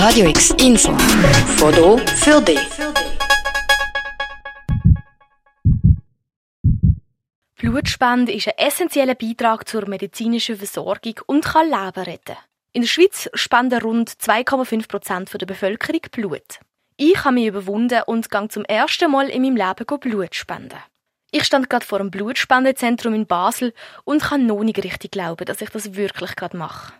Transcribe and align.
Radio 0.00 0.28
X 0.28 0.50
Info. 0.60 0.96
Foto 1.56 1.98
für 1.98 2.40
dich. 2.40 2.60
Blutspende 7.56 8.32
ist 8.32 8.46
ein 8.46 8.54
essentieller 8.58 9.16
Beitrag 9.16 9.68
zur 9.68 9.88
medizinischen 9.88 10.56
Versorgung 10.56 11.14
und 11.26 11.44
kann 11.44 11.66
Leben 11.66 12.04
retten. 12.04 12.36
In 12.72 12.82
der 12.82 12.88
Schweiz 12.88 13.28
spenden 13.34 13.82
rund 13.82 14.08
2,5 14.08 14.86
Prozent 14.86 15.32
der 15.34 15.46
Bevölkerung 15.46 16.02
Blut. 16.12 16.60
Ich 16.96 17.24
habe 17.24 17.34
mich 17.34 17.48
überwunden 17.48 18.02
und 18.06 18.30
gehe 18.30 18.48
zum 18.50 18.64
ersten 18.66 19.10
Mal 19.10 19.28
in 19.28 19.42
meinem 19.42 19.56
Leben 19.56 19.98
Blut 19.98 20.36
spenden. 20.36 20.78
Ich 21.32 21.42
stand 21.42 21.68
gerade 21.68 21.84
vor 21.84 21.98
einem 21.98 22.12
Blutspendezentrum 22.12 23.14
in 23.14 23.26
Basel 23.26 23.74
und 24.04 24.22
kann 24.22 24.46
noch 24.46 24.62
nicht 24.62 24.78
richtig 24.78 25.10
glauben, 25.10 25.44
dass 25.44 25.60
ich 25.60 25.70
das 25.70 25.96
wirklich 25.96 26.36
gerade 26.36 26.56
mache. 26.56 26.92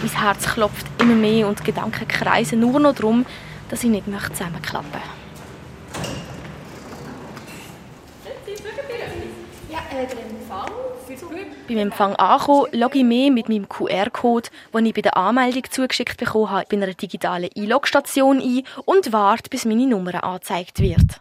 Mein 0.00 0.10
Herz 0.10 0.46
klopft 0.46 0.86
immer 1.00 1.14
mehr 1.14 1.48
und 1.48 1.64
Gedanken 1.64 2.06
kreisen 2.06 2.60
nur 2.60 2.78
noch 2.78 2.94
darum, 2.94 3.26
dass 3.68 3.82
ich 3.82 3.90
nicht 3.90 4.04
zusammenklappen 4.06 4.90
möchte. 4.92 5.08
Ja, 9.70 9.78
äh, 9.90 10.06
der 10.06 10.18
Empfang 10.24 10.70
beim 11.68 11.78
Empfang 11.78 12.16
angekommen, 12.16 12.68
logge 12.72 12.98
ich 12.98 13.04
mehr 13.04 13.30
mit 13.30 13.48
meinem 13.48 13.68
QR-Code, 13.68 14.48
den 14.72 14.86
ich 14.86 14.94
bei 14.94 15.02
der 15.02 15.16
Anmeldung 15.16 15.64
zugeschickt 15.70 16.16
bekommen 16.16 16.50
habe, 16.50 16.66
bei 16.70 16.76
einer 16.76 16.94
digitalen 16.94 17.50
Einlogstation 17.56 18.40
ein 18.40 18.62
und 18.84 19.12
warte, 19.12 19.50
bis 19.50 19.64
meine 19.64 19.86
Nummer 19.86 20.24
angezeigt 20.24 20.80
wird. 20.80 21.20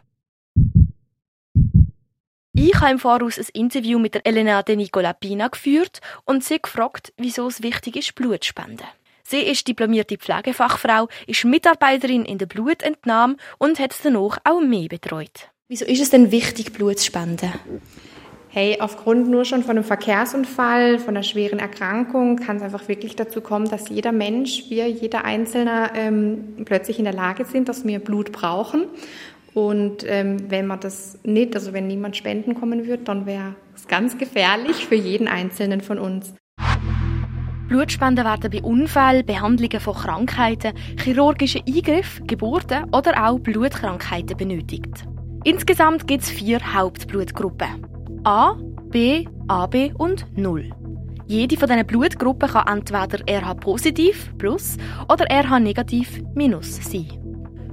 Ich 2.60 2.74
habe 2.82 2.92
im 2.92 2.98
Voraus 2.98 3.38
ein 3.38 3.46
Interview 3.54 4.00
mit 4.00 4.16
der 4.16 4.26
Elena 4.26 4.64
de 4.64 4.76
Nicolapina 4.76 5.48
geführt 5.48 6.02
und 6.26 6.44
sie 6.44 6.60
gefragt, 6.60 7.14
wieso 7.16 7.46
es 7.46 7.62
wichtig 7.62 7.98
ist, 7.98 8.16
Blut 8.16 8.44
zu 8.44 8.48
spenden. 8.48 8.84
Sie 9.22 9.42
ist 9.42 9.68
diplomierte 9.68 10.18
Pflegefachfrau, 10.18 11.08
ist 11.28 11.46
Mitarbeiterin 11.46 12.26
in 12.26 12.40
der 12.40 12.48
Blutentnahme 12.48 13.36
und 13.60 13.78
hat 13.78 13.94
danach 14.02 14.40
auch 14.44 14.60
mehr 14.60 14.88
betreut. 14.88 15.52
Wieso 15.68 15.86
ist 15.86 16.02
es 16.02 16.10
denn 16.10 16.32
wichtig, 16.32 16.74
Blut 16.74 16.98
zu 16.98 17.06
spenden? 17.06 17.54
Hey, 18.50 18.78
aufgrund 18.80 19.30
nur 19.30 19.46
schon 19.46 19.62
von 19.62 19.78
einem 19.78 19.84
Verkehrsunfall, 19.84 20.98
von 20.98 21.10
einer 21.10 21.22
schweren 21.22 21.60
Erkrankung 21.60 22.38
kann 22.38 22.58
es 22.58 22.64
einfach 22.64 22.88
wirklich 22.88 23.16
dazu 23.16 23.40
kommen, 23.40 23.70
dass 23.70 23.90
jeder 23.90 24.12
Mensch, 24.12 24.64
wir, 24.70 24.90
jeder 24.90 25.26
Einzelne 25.26 25.92
ähm, 25.94 26.56
plötzlich 26.66 26.98
in 26.98 27.06
der 27.06 27.14
Lage 27.14 27.46
sind, 27.46 27.70
dass 27.70 27.86
wir 27.86 28.00
Blut 28.00 28.32
brauchen. 28.32 28.86
Und 29.58 30.06
ähm, 30.08 30.52
wenn 30.52 30.68
man 30.68 30.80
das 30.82 31.18
nicht, 31.24 31.56
also 31.56 31.74
wenn 31.74 31.88
niemand 31.88 32.16
spenden 32.16 32.54
kommen 32.54 32.86
wird, 32.86 33.08
dann 33.08 33.26
wäre 33.26 33.56
es 33.76 33.88
ganz 33.88 34.16
gefährlich 34.16 34.86
für 34.86 34.94
jeden 34.94 35.28
Einzelnen 35.28 35.82
von 35.82 35.98
uns. 35.98 36.36
Blutspenden 37.68 38.24
werden 38.24 38.52
bei 38.52 38.62
Unfällen, 38.62 39.26
Behandlungen 39.26 39.80
von 39.80 39.96
Krankheiten, 39.96 40.74
chirurgischen 41.04 41.64
Eingriffen, 41.68 42.28
Geburten 42.28 42.84
oder 42.94 43.28
auch 43.28 43.40
Blutkrankheiten 43.40 44.38
benötigt. 44.38 44.94
Insgesamt 45.44 46.06
gibt 46.06 46.22
es 46.22 46.30
vier 46.30 46.60
Hauptblutgruppen. 46.76 47.84
A, 48.26 48.54
B, 48.92 49.26
AB 49.48 49.92
und 49.98 50.28
0. 50.38 50.70
Jede 51.26 51.58
von 51.58 51.68
diesen 51.68 51.88
Blutgruppen 51.88 52.48
kann 52.48 52.78
entweder 52.78 53.28
RH-positiv 53.28 54.38
plus 54.38 54.78
oder 55.12 55.26
RH-negativ 55.32 56.22
minus 56.36 56.76
sein. 56.76 57.27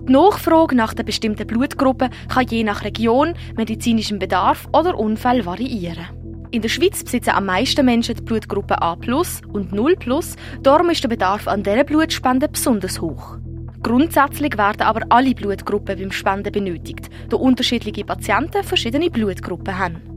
Die 0.06 0.12
Nachfrage 0.12 0.74
nach 0.74 0.92
der 0.92 1.02
bestimmten 1.02 1.46
Blutgruppe 1.46 2.10
kann 2.28 2.46
je 2.48 2.62
nach 2.62 2.84
Region, 2.84 3.34
medizinischem 3.56 4.18
Bedarf 4.18 4.68
oder 4.72 4.98
Unfall 4.98 5.46
variieren. 5.46 6.06
In 6.50 6.62
der 6.62 6.68
Schweiz 6.68 7.02
besitzen 7.02 7.30
am 7.30 7.46
meisten 7.46 7.84
Menschen 7.84 8.14
die 8.14 8.22
Blutgruppe 8.22 8.80
A 8.82 8.92
und 8.92 9.72
0 9.72 9.96
darum 10.62 10.90
ist 10.90 11.02
der 11.02 11.08
Bedarf 11.08 11.48
an 11.48 11.62
dieser 11.62 11.84
Blutspende 11.84 12.48
besonders 12.48 13.00
hoch. 13.00 13.38
Grundsätzlich 13.82 14.56
werden 14.56 14.82
aber 14.82 15.06
alle 15.08 15.34
Blutgruppen 15.34 15.98
beim 15.98 16.12
Spenden 16.12 16.52
benötigt, 16.52 17.08
da 17.30 17.36
unterschiedliche 17.36 18.04
Patienten 18.04 18.62
verschiedene 18.62 19.10
Blutgruppen 19.10 19.78
haben. 19.78 20.14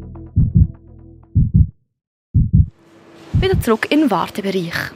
wieder 3.39 3.61
zurück 3.61 3.87
den 4.01 4.11
Wartebereich. 4.11 4.91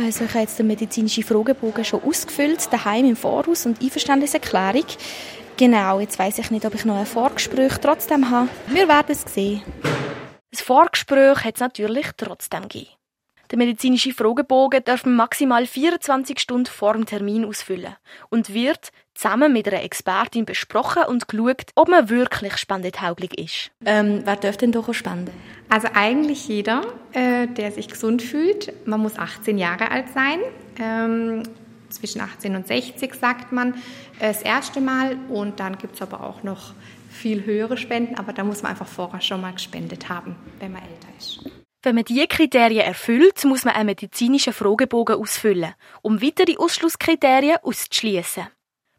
Also 0.00 0.24
ich 0.24 0.30
habe 0.30 0.40
jetzt 0.42 0.56
den 0.60 0.68
medizinischen 0.68 1.24
Fragebogen 1.24 1.84
schon 1.84 2.02
ausgefüllt, 2.04 2.72
daheim 2.72 3.04
im 3.04 3.16
Voraus 3.16 3.66
und 3.66 3.82
Einverständniserklärung. 3.82 4.84
Genau, 5.56 5.98
jetzt 5.98 6.20
weiß 6.20 6.38
ich 6.38 6.52
nicht, 6.52 6.64
ob 6.64 6.74
ich 6.74 6.84
noch 6.84 6.96
ein 6.96 7.04
Vorgespräch 7.04 7.78
trotzdem 7.78 8.30
habe. 8.30 8.48
Wir 8.68 8.86
werden 8.86 9.10
es 9.10 9.22
sehen. 9.22 9.60
Das 10.52 10.60
Vorgespräch 10.60 11.42
hat 11.42 11.56
es 11.56 11.60
natürlich 11.60 12.06
trotzdem 12.16 12.62
gegeben. 12.62 12.97
Der 13.50 13.56
medizinische 13.56 14.12
Fragebogen 14.12 14.84
darf 14.84 15.06
man 15.06 15.16
maximal 15.16 15.66
24 15.66 16.38
Stunden 16.38 16.66
vor 16.66 16.92
dem 16.92 17.06
Termin 17.06 17.46
ausfüllen 17.46 17.96
und 18.28 18.52
wird 18.52 18.90
zusammen 19.14 19.52
mit 19.52 19.66
einer 19.66 19.82
Expertin 19.82 20.44
besprochen 20.44 21.04
und 21.08 21.28
geschaut, 21.28 21.66
ob 21.74 21.88
man 21.88 22.10
wirklich 22.10 22.56
spendetauglich 22.58 23.38
ist. 23.38 23.70
Ähm, 23.86 24.20
wer 24.24 24.36
dürfte 24.36 24.66
denn 24.66 24.72
doch 24.72 24.92
spenden? 24.92 25.32
Also 25.70 25.88
eigentlich 25.94 26.46
jeder, 26.46 26.82
äh, 27.12 27.46
der 27.46 27.72
sich 27.72 27.88
gesund 27.88 28.22
fühlt. 28.22 28.86
Man 28.86 29.00
muss 29.00 29.18
18 29.18 29.56
Jahre 29.56 29.90
alt 29.90 30.10
sein. 30.10 30.40
Ähm, 30.78 31.42
zwischen 31.88 32.20
18 32.20 32.54
und 32.54 32.66
60 32.66 33.14
sagt 33.14 33.50
man 33.50 33.72
äh, 34.18 34.28
das 34.28 34.42
erste 34.42 34.80
Mal. 34.82 35.16
Und 35.30 35.58
dann 35.58 35.78
gibt 35.78 35.94
es 35.94 36.02
aber 36.02 36.22
auch 36.22 36.42
noch 36.42 36.74
viel 37.10 37.44
höhere 37.44 37.76
Spenden. 37.76 38.16
Aber 38.16 38.32
da 38.32 38.44
muss 38.44 38.62
man 38.62 38.72
einfach 38.72 38.86
vorher 38.86 39.22
schon 39.22 39.40
mal 39.40 39.52
gespendet 39.52 40.08
haben, 40.08 40.36
wenn 40.60 40.72
man 40.72 40.82
älter 40.82 41.08
ist. 41.18 41.57
Wenn 41.82 41.94
man 41.94 42.04
diese 42.04 42.26
Kriterien 42.26 42.84
erfüllt, 42.84 43.44
muss 43.44 43.64
man 43.64 43.74
einen 43.74 43.86
medizinischen 43.86 44.52
Fragebogen 44.52 45.14
ausfüllen, 45.14 45.74
um 46.02 46.20
weitere 46.20 46.56
Ausschlusskriterien 46.56 47.58
auszuschließen. 47.62 48.48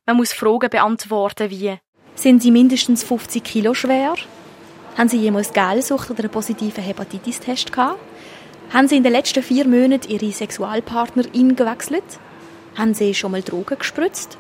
Man 0.06 0.16
muss 0.16 0.32
Fragen 0.32 0.70
beantworten 0.70 1.50
wie 1.50 1.78
Sind 2.16 2.42
Sie 2.42 2.52
mindestens 2.52 3.04
50 3.04 3.44
Kilo 3.44 3.74
schwer? 3.74 4.16
Haben 4.98 5.10
Sie 5.10 5.18
jemals 5.18 5.52
Gelsucht 5.52 6.10
oder 6.10 6.22
einen 6.22 6.32
positiven 6.32 6.82
Hepatitis-Test 6.82 7.74
gehabt? 7.74 8.00
Haben 8.72 8.88
Sie 8.88 8.96
in 8.96 9.04
den 9.04 9.12
letzten 9.12 9.44
vier 9.44 9.68
Monaten 9.68 10.10
Ihre 10.10 10.32
Sexualpartnerin 10.32 11.58
gewechselt? 11.58 12.20
Haben 12.78 12.94
Sie 12.94 13.14
schon 13.14 13.32
mal 13.32 13.42
Drogen 13.42 13.78
gespritzt? 13.78 14.38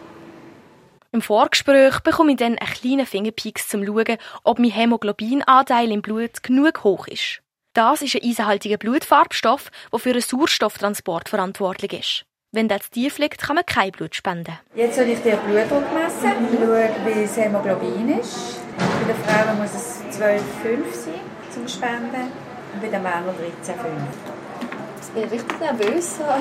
Im 1.12 1.22
Vorgespräch 1.22 2.00
bekomme 2.00 2.32
ich 2.32 2.38
dann 2.38 2.58
einen 2.58 2.74
kleinen 2.74 3.06
Fingerpieks 3.06 3.68
zum 3.68 3.86
Schauen, 3.86 4.18
ob 4.46 4.60
mein 4.60 4.72
Hämoglobinanteil 4.72 5.92
im 5.92 6.02
Blut 6.02 6.42
genug 6.42 6.86
hoch 6.86 7.08
ist. 7.08 7.42
Das 7.80 8.02
ist 8.02 8.14
ein 8.14 8.30
eisenhaltiger 8.30 8.76
Blutfarbstoff, 8.76 9.72
der 9.90 10.00
für 10.00 10.12
den 10.12 10.22
Sauerstofftransport 10.22 11.30
verantwortlich 11.30 11.94
ist. 11.94 12.26
Wenn 12.52 12.68
das 12.68 12.90
tief 12.90 13.20
liegt, 13.20 13.42
kann 13.42 13.56
man 13.56 13.66
kein 13.66 13.92
Blut 13.92 14.16
spenden. 14.16 14.60
Jetzt 14.76 14.98
soll 14.98 15.06
ich 15.06 15.22
dir 15.22 15.38
Blutdruck 15.38 15.86
messen, 15.94 16.30
schauen, 16.30 16.90
wie 17.06 17.22
das 17.22 17.38
Hämoglobin 17.38 18.20
ist. 18.20 18.60
Bei 18.78 19.14
den 19.14 19.24
Frauen 19.24 19.58
muss 19.62 19.74
es 19.74 20.02
12,5 20.12 20.42
sein 20.92 21.22
zum 21.52 21.66
Spenden 21.70 22.34
und 22.74 22.82
bei 22.82 22.90
den 22.90 23.02
Männern 23.02 23.34
13,5. 23.64 23.72
Ich 25.02 25.08
bin 25.14 25.24
richtig 25.30 25.60
nervös. 25.62 26.20
Ja. 26.20 26.38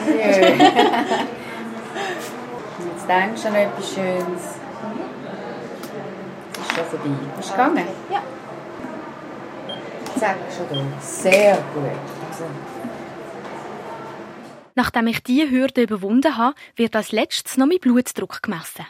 Jetzt 2.84 3.08
denkst 3.08 3.42
du 3.42 3.48
an 3.48 3.54
etwas 3.54 3.94
Schönes. 3.94 4.42
Es 6.52 6.58
ist 6.58 6.74
schon 6.74 6.84
vorbei. 6.84 7.10
Bist 7.36 7.48
du 7.48 7.52
gegangen? 7.52 7.86
Ja. 8.10 8.22
Zack, 10.18 10.36
schon 10.56 10.78
da. 10.78 11.00
Sehr 11.00 11.56
gut. 11.74 11.84
Also, 12.30 12.44
Nachdem 14.74 15.08
ich 15.08 15.22
diese 15.22 15.50
Hürde 15.50 15.82
überwunden 15.82 16.36
habe, 16.36 16.54
wird 16.76 16.94
als 16.94 17.10
letztes 17.10 17.56
noch 17.56 17.66
mein 17.66 17.80
Blutdruck 17.80 18.42
gemessen. 18.42 18.86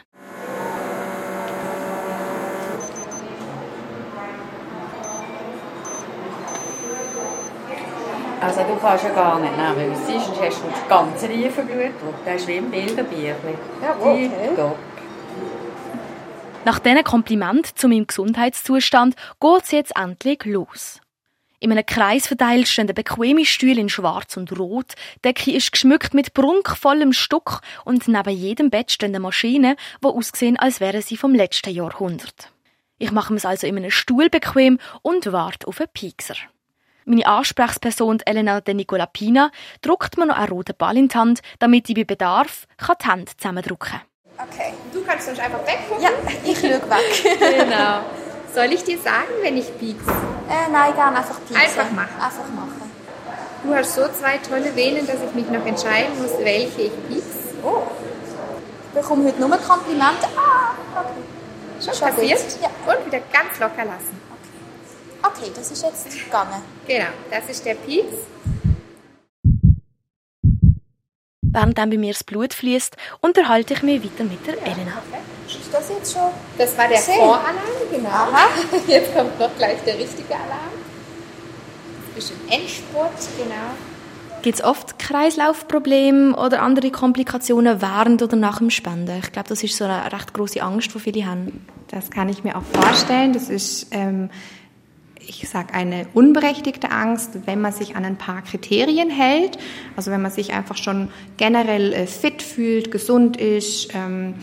Also 8.41 8.61
du 8.61 8.75
kannst 8.79 9.03
ja 9.03 9.09
gar 9.09 9.39
nicht 9.39 9.57
nervös 9.57 9.97
sein, 10.05 10.19
sonst 10.19 10.41
hast 10.41 10.63
du 10.63 10.67
den 10.67 10.87
ganzen 10.87 11.29
tiefen 11.29 11.67
Blutdruck. 11.67 12.23
Der 12.25 12.35
ist 12.35 12.47
wie 12.47 12.55
im 12.57 12.71
Bilderbüchlein. 12.71 13.57
Ja, 13.81 13.95
okay. 13.99 14.31
Nach 16.65 16.79
diesen 16.79 17.03
Kompliment 17.03 17.77
zu 17.77 17.87
meinem 17.87 18.05
Gesundheitszustand 18.05 19.15
geht 19.41 19.63
es 19.63 19.71
jetzt 19.71 19.97
endlich 19.97 20.45
los. 20.45 21.01
In 21.61 21.71
einem 21.73 21.85
Kreis 21.85 22.27
verteilt 22.27 22.69
stehen 22.69 22.87
bequeme 22.87 23.45
Stühle 23.45 23.81
in 23.81 23.89
Schwarz 23.89 24.37
und 24.37 24.57
Rot. 24.57 24.93
Die 25.17 25.21
Decke 25.23 25.51
ist 25.51 25.73
geschmückt 25.73 26.13
mit 26.13 26.33
prunkvollem 26.33 27.11
Stuck 27.11 27.59
und 27.83 28.07
neben 28.07 28.29
jedem 28.29 28.69
Bett 28.69 28.91
stehen 28.91 29.21
Maschinen, 29.21 29.75
die 30.01 30.07
aussehen, 30.07 30.57
als 30.57 30.79
wären 30.79 31.01
sie 31.01 31.17
vom 31.17 31.35
letzten 31.35 31.73
Jahrhundert. 31.73 32.53
Ich 32.97 33.11
mache 33.11 33.33
es 33.33 33.45
also 33.45 33.67
in 33.67 33.75
einem 33.75 33.91
Stuhl 33.91 34.29
bequem 34.29 34.79
und 35.01 35.31
warte 35.33 35.67
auf 35.67 35.81
einen 35.81 35.89
Piekser. 35.93 36.35
Meine 37.03 37.25
Ansprechperson 37.25 38.21
Elena 38.25 38.61
de 38.61 38.73
Nicolapina 38.73 39.51
drückt 39.81 40.17
mir 40.17 40.27
noch 40.27 40.37
einen 40.37 40.49
roten 40.49 40.75
Ball 40.77 40.95
in 40.95 41.09
die 41.09 41.17
Hand, 41.17 41.41
damit 41.59 41.89
ich 41.89 41.95
bei 41.95 42.03
Bedarf 42.05 42.67
die 42.79 43.09
Hände 43.09 43.31
zusammendrücken 43.35 43.99
kann. 44.37 44.49
Okay, 44.49 44.73
du 44.93 45.03
kannst 45.03 45.25
sonst 45.25 45.39
einfach 45.39 45.59
weggucken. 45.65 46.03
Ja, 46.03 46.09
ich 46.45 46.57
schaue 46.57 46.89
weg. 46.89 47.39
genau. 47.57 48.18
Soll 48.53 48.73
ich 48.73 48.83
dir 48.83 48.97
sagen, 48.99 49.29
wenn 49.41 49.57
ich 49.57 49.77
piekse? 49.77 50.09
Äh, 50.09 50.71
nein, 50.71 50.93
gerne 50.95 51.17
einfach 51.17 51.39
pieksen. 51.39 51.55
Einfach 51.55 51.91
machen. 51.91 52.15
Einfach 52.19 52.49
machen. 52.55 52.91
Du 53.63 53.75
hast 53.75 53.93
so 53.93 54.07
zwei 54.07 54.37
tolle 54.37 54.75
Venen, 54.75 55.05
dass 55.05 55.17
ich 55.21 55.33
mich 55.35 55.49
noch 55.49 55.65
entscheiden 55.65 56.19
muss, 56.21 56.31
welche 56.39 56.83
ich 56.83 57.07
piekse. 57.07 57.53
Oh. 57.63 57.83
Ich 58.87 59.01
bekomme 59.01 59.25
heute 59.25 59.39
nur 59.39 59.49
Komplimente. 59.57 60.27
Ah, 60.35 60.73
okay. 60.99 61.83
Schon 61.83 61.93
Schon 61.93 62.09
passiert? 62.09 62.39
Ja. 62.61 62.69
Und 62.91 63.05
wieder 63.05 63.19
ganz 63.31 63.59
locker 63.59 63.85
lassen. 63.85 64.19
Okay, 65.21 65.51
das 65.53 65.71
ist 65.71 65.83
jetzt 65.83 66.25
gegangen. 66.25 66.61
Genau, 66.87 67.07
das 67.29 67.49
ist 67.49 67.65
der 67.65 67.75
Pieks. 67.75 68.15
Während 71.41 71.77
dann 71.77 71.89
bei 71.89 71.97
mir 71.97 72.13
das 72.13 72.23
Blut 72.23 72.53
fließt, 72.53 72.95
unterhalte 73.21 73.73
ich 73.73 73.83
mich 73.83 74.03
weiter 74.03 74.23
mit 74.23 74.45
der 74.47 74.57
Elena. 74.61 75.01
Ist 75.49 75.73
das 75.73 75.89
jetzt 75.89 76.13
schon? 76.13 76.29
Das 76.57 76.77
war 76.77 76.87
der. 76.87 76.99
Voralarm, 76.99 77.55
genau. 77.91 78.09
Aha. 78.09 78.47
Jetzt 78.87 79.15
kommt 79.15 79.39
noch 79.39 79.55
gleich 79.57 79.79
der 79.83 79.97
richtige 79.97 80.35
Alarm. 80.35 80.73
Ein 82.07 82.15
bisschen 82.15 82.37
Endspurt, 82.49 83.11
genau. 83.37 83.75
Gibt 84.41 84.59
es 84.59 84.63
oft 84.63 84.99
Kreislaufprobleme 84.99 86.35
oder 86.35 86.61
andere 86.61 86.91
Komplikationen 86.91 87.81
während 87.81 88.21
oder 88.21 88.37
nach 88.37 88.59
dem 88.59 88.69
Spenden? 88.69 89.19
Ich 89.21 89.31
glaube, 89.31 89.49
das 89.49 89.63
ist 89.63 89.75
so 89.75 89.83
eine 89.83 90.11
recht 90.11 90.33
große 90.33 90.61
Angst, 90.61 90.93
die 90.93 90.99
viele 90.99 91.25
haben. 91.25 91.65
Das 91.89 92.09
kann 92.09 92.29
ich 92.29 92.43
mir 92.43 92.55
auch 92.55 92.63
vorstellen. 92.63 93.33
Das 93.33 93.49
ist, 93.49 93.87
ähm, 93.91 94.29
ich 95.19 95.49
sage, 95.49 95.73
eine 95.73 96.07
unberechtigte 96.13 96.89
Angst, 96.91 97.31
wenn 97.47 97.59
man 97.59 97.73
sich 97.73 97.97
an 97.97 98.05
ein 98.05 98.17
paar 98.17 98.41
Kriterien 98.41 99.09
hält. 99.09 99.57
Also 99.97 100.09
wenn 100.11 100.21
man 100.21 100.31
sich 100.31 100.53
einfach 100.53 100.77
schon 100.77 101.09
generell 101.35 101.91
äh, 101.91 102.07
fit 102.07 102.41
fühlt, 102.41 102.91
gesund 102.91 103.35
ist, 103.35 103.93
ähm, 103.93 104.35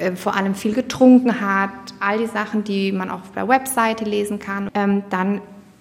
äh, 0.00 0.16
vor 0.16 0.34
allem 0.34 0.54
viel 0.54 0.74
getrunken 0.74 1.40
hat, 1.40 1.70
all 2.00 2.18
die 2.18 2.26
Sachen, 2.26 2.64
die 2.64 2.92
man 2.92 3.10
auch 3.10 3.20
auf 3.20 3.32
der 3.32 3.48
Webseite 3.48 4.04
lesen 4.04 4.38
kann, 4.38 4.70
ähm, 4.74 5.02
dann 5.10 5.40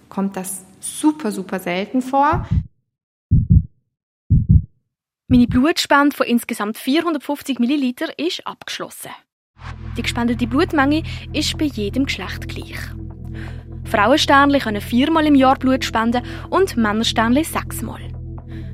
kommt 0.09 0.35
das 0.35 0.63
super, 0.79 1.31
super 1.31 1.59
selten 1.59 2.01
vor. 2.01 2.47
Meine 5.27 5.47
Blutspende 5.47 6.15
von 6.15 6.25
insgesamt 6.25 6.77
450 6.77 7.59
Milliliter 7.59 8.07
ist 8.17 8.45
abgeschlossen. 8.47 9.11
Die 9.95 10.01
gespendete 10.01 10.47
Blutmenge 10.47 11.03
ist 11.33 11.57
bei 11.57 11.65
jedem 11.65 12.05
Geschlecht 12.05 12.47
gleich. 12.47 12.79
Frauensternli 13.85 14.59
können 14.59 14.81
viermal 14.81 15.25
im 15.25 15.35
Jahr 15.35 15.57
Blut 15.57 15.83
spenden 15.83 16.23
und 16.49 16.77
Männersternli 16.77 17.43
sechsmal. 17.43 18.01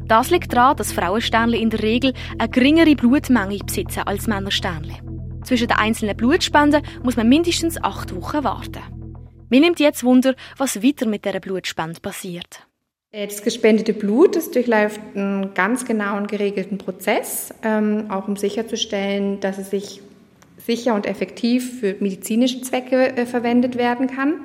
Das 0.07 0.30
liegt 0.30 0.53
daran, 0.53 0.77
dass 0.77 0.94
Frauensternli 0.94 1.59
in 1.59 1.71
der 1.71 1.81
Regel 1.81 2.13
eine 2.38 2.50
geringere 2.50 2.95
Blutmenge 2.95 3.57
besitzen 3.57 4.03
als 4.06 4.27
Männersternli. 4.27 5.04
Zwischen 5.45 5.68
den 5.68 5.77
einzelnen 5.77 6.18
Blutspenden 6.18 6.81
muss 7.03 7.18
man 7.18 7.30
mindestens 7.30 7.81
acht 7.81 8.15
Wochen 8.15 8.44
warten. 8.44 8.81
Mir 9.50 9.59
nimmt 9.59 9.80
jetzt 9.80 10.03
Wunder, 10.03 10.33
was 10.57 10.81
weiter 10.81 11.07
mit 11.07 11.24
dieser 11.24 11.39
Blutspende 11.39 12.01
passiert. 12.01 12.65
Das 13.12 13.44
gespendete 13.44 13.94
Blut 13.94 14.36
das 14.36 14.51
durchläuft 14.51 15.00
einen 15.13 15.53
ganz 15.53 15.86
genauen 15.86 16.27
geregelten 16.27 16.80
Prozess, 16.80 17.53
ähm, 17.63 18.07
auch 18.09 18.27
um 18.27 18.36
sicherzustellen, 18.36 19.39
dass 19.39 19.57
es 19.57 19.69
sich 19.69 20.01
sicher 20.57 20.95
und 20.95 21.06
effektiv 21.06 21.80
für 21.80 21.95
medizinische 22.00 22.62
Zwecke 22.62 23.15
äh, 23.15 23.25
verwendet 23.27 23.77
werden 23.77 24.07
kann. 24.07 24.41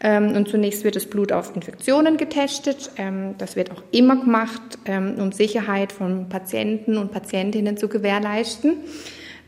Ähm, 0.00 0.36
und 0.36 0.48
zunächst 0.48 0.84
wird 0.84 0.94
das 0.94 1.06
Blut 1.06 1.32
auf 1.32 1.54
Infektionen 1.56 2.16
getestet. 2.16 2.92
Ähm, 2.96 3.34
das 3.38 3.56
wird 3.56 3.72
auch 3.72 3.82
immer 3.90 4.16
gemacht, 4.16 4.62
um 4.86 5.32
Sicherheit 5.32 5.90
von 5.92 6.28
Patienten 6.28 6.96
und 6.96 7.10
Patientinnen 7.10 7.76
zu 7.76 7.88
gewährleisten. 7.88 8.76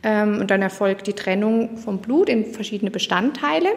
Ähm, 0.02 0.38
und 0.40 0.50
dann 0.50 0.62
erfolgt 0.62 1.06
die 1.06 1.12
Trennung 1.12 1.76
vom 1.76 1.98
Blut 1.98 2.28
in 2.28 2.46
verschiedene 2.46 2.90
Bestandteile 2.90 3.68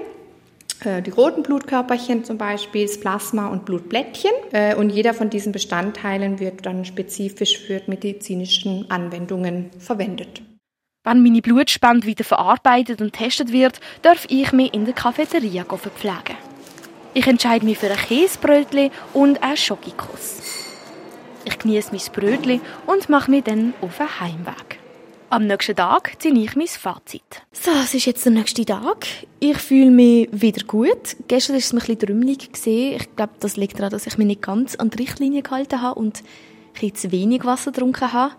äh, 0.86 1.02
die 1.02 1.12
roten 1.12 1.44
Blutkörperchen 1.44 2.24
zum 2.24 2.38
Beispiel, 2.38 2.86
das 2.86 3.00
Plasma 3.00 3.48
und 3.48 3.66
Blutblättchen. 3.66 4.32
Äh, 4.52 4.76
Und 4.76 4.90
jeder 4.90 5.14
von 5.14 5.30
diesen 5.30 5.52
Bestandteilen 5.52 6.40
wird 6.40 6.66
dann 6.66 6.86
spezifisch 6.86 7.60
für 7.60 7.82
medizinischen 7.88 8.90
Anwendungen 8.90 9.70
verwendet. 9.80 10.42
Wenn 11.06 11.22
meine 11.22 11.42
Blutspende 11.42 12.08
wieder 12.08 12.24
verarbeitet 12.24 13.02
und 13.02 13.12
getestet 13.12 13.52
wird, 13.52 13.80
darf 14.02 14.26
ich 14.30 14.52
mich 14.54 14.74
in 14.74 14.86
der 14.86 14.94
Cafeteria 14.94 15.66
verpflegen. 15.66 16.38
Ich 17.14 17.28
entscheide 17.28 17.66
mich 17.66 17.78
für 17.78 17.92
ein 17.92 17.98
Käsebrötchen 17.98 18.90
und 19.14 19.44
einen 19.44 19.58
Schokokuss. 19.58 20.42
Ich 21.46 21.60
genieße 21.60 21.92
mein 21.92 22.02
Brötchen 22.14 22.62
und 22.88 23.10
mache 23.10 23.30
mich 23.30 23.44
dann 23.44 23.74
auf 23.82 23.98
den 23.98 24.20
Heimweg. 24.20 24.83
Am 25.34 25.48
nächsten 25.48 25.76
Tag 25.76 26.22
ziehe 26.22 26.44
ich 26.44 26.56
mein 26.56 26.68
Fazit. 26.68 27.24
So, 27.52 27.72
es 27.84 27.96
ist 27.96 28.06
jetzt 28.06 28.24
der 28.24 28.34
nächste 28.34 28.66
Tag. 28.66 29.08
Ich 29.40 29.58
fühle 29.58 29.90
mich 29.90 30.30
wieder 30.32 30.64
gut. 30.64 31.16
Gestern 31.28 31.54
war 31.54 31.58
es 31.58 31.74
mir 31.74 31.82
ein 31.82 32.20
bisschen. 32.28 32.94
Ich 32.94 33.16
glaube, 33.16 33.34
das 33.40 33.58
liegt 33.58 33.80
daran, 33.80 33.90
dass 33.90 34.06
ich 34.06 34.20
mich 34.20 34.28
nicht 34.28 34.44
ganz 34.44 34.76
an 34.76 34.92
die 34.92 34.98
Richtlinie 35.00 35.42
gehalten 35.42 35.82
habe 35.82 36.00
und 36.00 36.22
ein 36.80 36.94
zu 36.94 37.12
wenig 37.12 37.46
Wasser 37.46 37.72
getrunken 37.72 38.14
habe. 38.14 38.36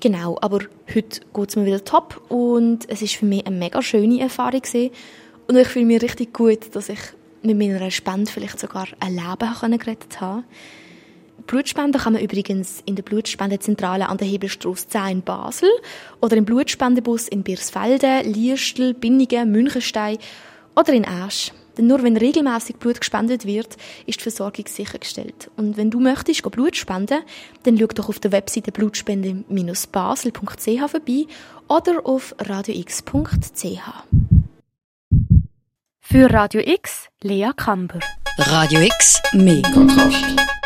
Genau, 0.00 0.38
aber 0.40 0.60
heute 0.94 1.22
geht 1.34 1.48
es 1.48 1.56
mir 1.56 1.66
wieder 1.66 1.84
top 1.84 2.22
und 2.28 2.88
es 2.88 3.02
ist 3.02 3.16
für 3.16 3.26
mich 3.26 3.44
eine 3.44 3.56
mega 3.56 3.82
schöne 3.82 4.20
Erfahrung 4.20 4.62
gewesen. 4.62 4.92
und 5.48 5.56
ich 5.56 5.66
fühle 5.66 5.86
mich 5.86 6.02
richtig 6.02 6.32
gut, 6.34 6.72
dass 6.72 6.88
ich 6.88 7.00
mit 7.42 7.58
meiner 7.58 7.90
Spende 7.90 8.30
vielleicht 8.30 8.60
sogar 8.60 8.86
ein 9.00 9.16
Leben 9.16 9.78
gerettet 9.80 10.20
habe. 10.20 10.44
Blutspenden 11.48 12.00
kann 12.00 12.12
man 12.12 12.22
übrigens 12.22 12.80
in 12.84 12.94
der 12.94 13.02
Blutspendezentrale 13.02 14.08
an 14.08 14.18
der 14.18 14.28
Hebelstrasse 14.28 14.86
10 14.86 15.08
in 15.08 15.22
Basel 15.22 15.68
oder 16.20 16.36
im 16.36 16.44
Blutspendebus 16.44 17.26
in 17.26 17.42
Birsfelden, 17.42 18.32
Liestl, 18.32 18.94
Binningen, 18.94 19.50
Münchenstein 19.50 20.18
oder 20.76 20.92
in 20.92 21.04
Asch. 21.04 21.50
Denn 21.76 21.86
nur 21.86 22.02
wenn 22.02 22.16
regelmäßig 22.16 22.76
Blut 22.76 23.00
gespendet 23.00 23.46
wird, 23.46 23.76
ist 24.06 24.18
die 24.18 24.24
Versorgung 24.24 24.66
sichergestellt. 24.66 25.50
Und 25.56 25.76
wenn 25.76 25.90
du 25.90 26.00
möchtest 26.00 26.42
Blut 26.50 26.76
spenden, 26.76 27.20
dann 27.62 27.78
schau 27.78 27.86
doch 27.86 28.08
auf 28.08 28.18
der 28.18 28.32
Webseite 28.32 28.72
blutspende-basel.ch 28.72 30.90
vorbei 30.90 31.26
oder 31.68 32.04
auf 32.04 32.34
radiox.ch. 32.38 33.80
Für 36.00 36.32
Radio 36.32 36.62
X, 36.64 37.08
Lea 37.22 37.50
Kamber. 37.56 38.00
Radio 38.38 38.80
X, 38.80 39.22
mehr 39.32 39.62
Kontrast. 39.62 40.57